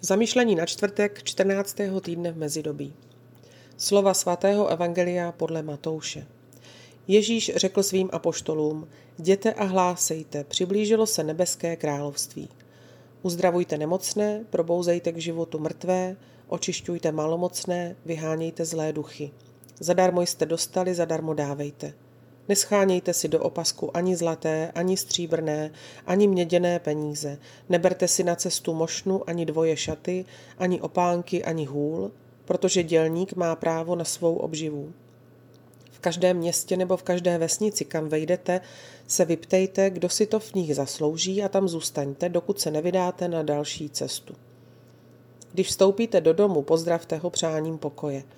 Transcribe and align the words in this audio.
Zamýšlení 0.00 0.54
na 0.54 0.66
čtvrtek 0.66 1.22
14. 1.22 1.76
týdne 2.00 2.32
v 2.32 2.36
mezidobí. 2.36 2.94
Slova 3.76 4.14
svatého 4.14 4.68
Evangelia 4.68 5.32
podle 5.32 5.62
Matouše. 5.62 6.26
Ježíš 7.08 7.52
řekl 7.56 7.82
svým 7.82 8.08
apoštolům, 8.12 8.88
jděte 9.18 9.52
a 9.52 9.64
hlásejte, 9.64 10.44
přiblížilo 10.44 11.06
se 11.06 11.24
nebeské 11.24 11.76
království. 11.76 12.48
Uzdravujte 13.22 13.78
nemocné, 13.78 14.44
probouzejte 14.50 15.12
k 15.12 15.16
životu 15.16 15.58
mrtvé, 15.58 16.16
očišťujte 16.48 17.12
malomocné, 17.12 17.96
vyhánějte 18.04 18.64
zlé 18.64 18.92
duchy. 18.92 19.30
Zadarmo 19.80 20.22
jste 20.22 20.46
dostali, 20.46 20.94
zadarmo 20.94 21.34
dávejte. 21.34 21.94
Neschánějte 22.48 23.14
si 23.14 23.28
do 23.28 23.40
opasku 23.40 23.96
ani 23.96 24.16
zlaté, 24.16 24.72
ani 24.74 24.96
stříbrné, 24.96 25.70
ani 26.06 26.26
měděné 26.26 26.78
peníze. 26.78 27.38
Neberte 27.68 28.08
si 28.08 28.24
na 28.24 28.36
cestu 28.36 28.74
mošnu, 28.74 29.30
ani 29.30 29.46
dvoje 29.46 29.76
šaty, 29.76 30.24
ani 30.58 30.80
opánky, 30.80 31.44
ani 31.44 31.64
hůl, 31.64 32.10
protože 32.44 32.82
dělník 32.82 33.36
má 33.36 33.56
právo 33.56 33.96
na 33.96 34.04
svou 34.04 34.36
obživu. 34.36 34.92
V 35.90 35.98
každém 35.98 36.36
městě 36.36 36.76
nebo 36.76 36.96
v 36.96 37.02
každé 37.02 37.38
vesnici, 37.38 37.84
kam 37.84 38.08
vejdete, 38.08 38.60
se 39.06 39.24
vyptejte, 39.24 39.90
kdo 39.90 40.08
si 40.08 40.26
to 40.26 40.40
v 40.40 40.54
nich 40.54 40.76
zaslouží 40.76 41.42
a 41.42 41.48
tam 41.48 41.68
zůstaňte, 41.68 42.28
dokud 42.28 42.60
se 42.60 42.70
nevydáte 42.70 43.28
na 43.28 43.42
další 43.42 43.90
cestu. 43.90 44.34
Když 45.52 45.68
vstoupíte 45.68 46.20
do 46.20 46.32
domu, 46.32 46.62
pozdravte 46.62 47.16
ho 47.16 47.30
přáním 47.30 47.78
pokoje– 47.78 48.22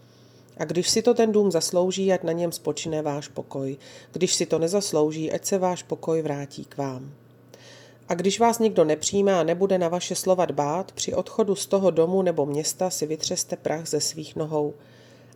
a 0.61 0.65
když 0.65 0.91
si 0.91 1.03
to 1.03 1.15
ten 1.15 1.33
dům 1.33 1.51
zaslouží, 1.51 2.13
ať 2.13 2.23
na 2.23 2.33
něm 2.33 2.53
spočine 2.53 3.03
váš 3.03 3.29
pokoj. 3.29 3.77
Když 4.13 4.35
si 4.35 4.47
to 4.47 4.59
nezaslouží, 4.59 5.33
ať 5.33 5.45
se 5.45 5.59
váš 5.59 5.83
pokoj 5.83 6.23
vrátí 6.23 6.65
k 6.65 6.77
vám. 6.77 7.13
A 8.09 8.15
když 8.15 8.41
vás 8.41 8.59
někdo 8.59 8.85
nepřijímá 8.85 9.41
a 9.41 9.43
nebude 9.43 9.79
na 9.79 9.89
vaše 9.89 10.15
slova 10.15 10.45
dbát, 10.45 10.93
při 10.93 11.15
odchodu 11.15 11.55
z 11.55 11.67
toho 11.67 11.91
domu 11.91 12.23
nebo 12.23 12.47
města 12.47 12.91
si 12.91 13.07
vytřeste 13.07 13.57
prach 13.57 13.89
ze 13.89 14.01
svých 14.01 14.37
nohou. 14.37 14.75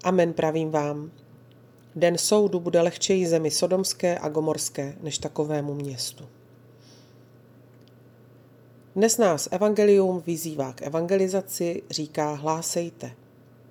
Amen 0.02 0.32
pravím 0.32 0.70
vám. 0.70 1.10
Den 1.96 2.18
soudu 2.18 2.60
bude 2.60 2.80
lehčeji 2.80 3.26
zemi 3.26 3.50
sodomské 3.50 4.18
a 4.18 4.28
gomorské 4.28 4.96
než 5.00 5.18
takovému 5.18 5.74
městu. 5.74 6.24
Dnes 8.96 9.18
nás 9.18 9.48
evangelium 9.50 10.22
vyzývá 10.26 10.72
k 10.72 10.82
evangelizaci, 10.82 11.82
říká 11.90 12.34
hlásejte– 12.34 13.10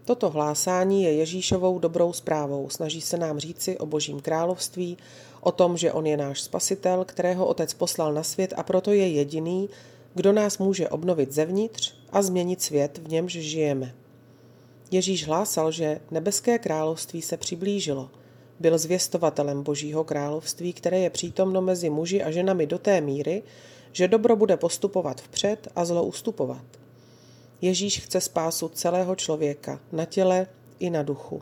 Toto 0.06 0.30
hlásání 0.30 1.04
je 1.04 1.14
Ježíšovou 1.14 1.80
dobrou 1.80 2.14
zprávou. 2.14 2.70
Snaží 2.70 3.02
se 3.02 3.18
nám 3.18 3.40
říci 3.40 3.78
o 3.78 3.86
Božím 3.86 4.20
království, 4.20 4.98
o 5.42 5.52
tom, 5.52 5.78
že 5.78 5.92
On 5.92 6.06
je 6.06 6.18
náš 6.18 6.42
spasitel, 6.42 7.06
kterého 7.06 7.46
Otec 7.46 7.74
poslal 7.74 8.14
na 8.14 8.24
svět 8.24 8.54
a 8.58 8.64
proto 8.64 8.92
je 8.92 9.08
jediný, 9.08 9.70
kdo 10.14 10.34
nás 10.34 10.58
může 10.58 10.90
obnovit 10.90 11.32
zevnitř 11.32 11.94
a 12.12 12.22
změnit 12.22 12.62
svět, 12.62 12.98
v 13.04 13.10
němž 13.10 13.32
žijeme. 13.32 13.96
Ježíš 14.92 15.28
hlásal, 15.28 15.72
že 15.72 16.00
nebeské 16.12 16.60
království 16.60 17.22
se 17.22 17.38
přiblížilo. 17.38 18.10
Byl 18.60 18.78
zvěstovatelem 18.78 19.64
Božího 19.64 20.04
království, 20.04 20.74
které 20.74 21.00
je 21.00 21.10
přítomno 21.10 21.62
mezi 21.62 21.90
muži 21.90 22.24
a 22.24 22.32
ženami 22.32 22.68
do 22.68 22.78
té 22.78 23.02
míry, 23.02 23.44
že 23.92 24.08
dobro 24.08 24.36
bude 24.36 24.58
postupovat 24.58 25.22
vpřed 25.22 25.68
a 25.76 25.86
zlo 25.86 26.04
ustupovat. 26.04 26.83
Ježíš 27.64 28.00
chce 28.00 28.22
spásu 28.22 28.68
celého 28.68 29.16
člověka, 29.16 29.80
na 29.92 30.06
těle 30.06 30.48
i 30.80 30.90
na 30.90 31.04
duchu. 31.04 31.42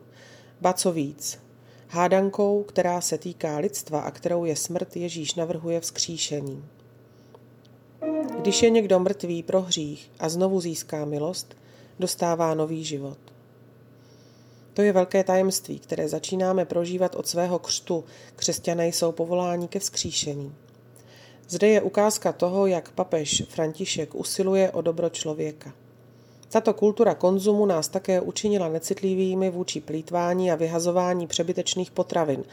Ba 0.61 0.73
co 0.73 0.91
víc, 0.91 1.39
hádankou, 1.87 2.63
která 2.63 3.01
se 3.01 3.17
týká 3.17 3.57
lidstva 3.57 4.01
a 4.01 4.11
kterou 4.11 4.45
je 4.45 4.55
smrt, 4.55 4.95
Ježíš 4.95 5.35
navrhuje 5.35 5.79
vzkříšení. 5.79 6.65
Když 8.39 8.63
je 8.63 8.69
někdo 8.69 8.99
mrtvý 8.99 9.43
pro 9.43 9.61
hřích 9.61 10.11
a 10.19 10.29
znovu 10.29 10.61
získá 10.61 11.05
milost, 11.05 11.57
dostává 11.99 12.53
nový 12.53 12.83
život. 12.83 13.17
To 14.73 14.81
je 14.81 14.93
velké 14.93 15.23
tajemství, 15.23 15.79
které 15.79 16.09
začínáme 16.09 16.65
prožívat 16.65 17.15
od 17.15 17.27
svého 17.27 17.59
křtu. 17.59 18.03
Křesťané 18.35 18.87
jsou 18.87 19.11
povoláni 19.11 19.67
ke 19.67 19.79
vzkříšení. 19.79 20.55
Zde 21.49 21.67
je 21.67 21.81
ukázka 21.81 22.31
toho, 22.31 22.67
jak 22.67 22.91
papež 22.91 23.43
František 23.49 24.15
usiluje 24.15 24.71
o 24.71 24.81
dobro 24.81 25.09
člověka. 25.09 25.73
Tato 26.51 26.73
kultura 26.73 27.15
konzumu 27.15 27.65
nás 27.65 27.87
také 27.87 28.21
učinila 28.21 28.69
necitlivými 28.69 29.49
vůči 29.49 29.81
plítvání 29.81 30.51
a 30.51 30.55
vyhazování 30.55 31.27
přebytečných 31.27 31.91
potravin. 31.91 32.43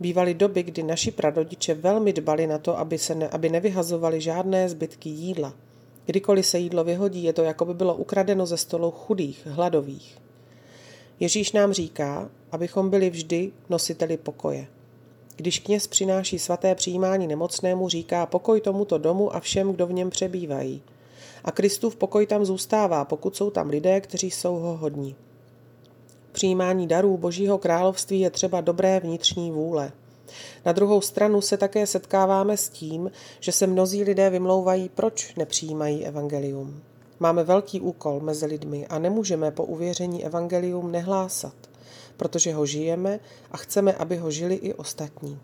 Bývaly 0.00 0.34
doby, 0.34 0.62
kdy 0.62 0.82
naši 0.82 1.10
prarodiče 1.10 1.74
velmi 1.74 2.12
dbali 2.12 2.46
na 2.46 2.58
to, 2.58 2.78
aby, 2.78 2.98
se 2.98 3.14
ne, 3.14 3.28
aby 3.28 3.48
nevyhazovali 3.48 4.20
žádné 4.20 4.68
zbytky 4.68 5.08
jídla. 5.08 5.54
Kdykoliv 6.06 6.46
se 6.46 6.58
jídlo 6.58 6.84
vyhodí, 6.84 7.24
je 7.24 7.32
to 7.32 7.42
jako 7.42 7.64
by 7.64 7.74
bylo 7.74 7.94
ukradeno 7.94 8.46
ze 8.46 8.56
stolu 8.56 8.90
chudých, 8.90 9.46
hladových. 9.46 10.18
Ježíš 11.20 11.52
nám 11.52 11.72
říká, 11.72 12.30
abychom 12.52 12.90
byli 12.90 13.10
vždy 13.10 13.52
nositeli 13.68 14.16
pokoje. 14.16 14.66
Když 15.36 15.58
kněz 15.58 15.86
přináší 15.86 16.38
svaté 16.38 16.74
přijímání 16.74 17.26
nemocnému, 17.26 17.88
říká 17.88 18.26
pokoj 18.26 18.60
tomuto 18.60 18.98
domu 18.98 19.34
a 19.34 19.40
všem, 19.40 19.72
kdo 19.72 19.86
v 19.86 19.92
něm 19.92 20.10
přebývají– 20.10 20.82
a 21.44 21.52
Kristův 21.52 21.96
pokoj 21.96 22.26
tam 22.26 22.44
zůstává, 22.44 23.04
pokud 23.04 23.36
jsou 23.36 23.50
tam 23.50 23.68
lidé, 23.68 24.00
kteří 24.00 24.30
jsou 24.30 24.54
ho 24.56 24.76
hodní. 24.76 25.16
Přijímání 26.32 26.86
darů 26.86 27.16
Božího 27.16 27.58
království 27.58 28.20
je 28.20 28.30
třeba 28.30 28.60
dobré 28.60 29.00
vnitřní 29.00 29.50
vůle. 29.50 29.92
Na 30.64 30.72
druhou 30.72 31.00
stranu 31.00 31.40
se 31.40 31.56
také 31.56 31.86
setkáváme 31.86 32.56
s 32.56 32.68
tím, 32.68 33.10
že 33.40 33.52
se 33.52 33.66
mnozí 33.66 34.04
lidé 34.04 34.30
vymlouvají, 34.30 34.88
proč 34.88 35.34
nepřijímají 35.34 36.06
evangelium. 36.06 36.82
Máme 37.20 37.44
velký 37.44 37.80
úkol 37.80 38.20
mezi 38.20 38.46
lidmi 38.46 38.86
a 38.86 38.98
nemůžeme 38.98 39.50
po 39.50 39.64
uvěření 39.64 40.24
evangelium 40.24 40.92
nehlásat, 40.92 41.54
protože 42.16 42.54
ho 42.54 42.66
žijeme 42.66 43.20
a 43.50 43.56
chceme, 43.56 43.92
aby 43.92 44.16
ho 44.16 44.30
žili 44.30 44.54
i 44.54 44.74
ostatní. 44.74 45.38